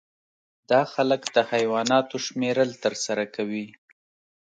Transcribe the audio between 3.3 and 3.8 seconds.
کوي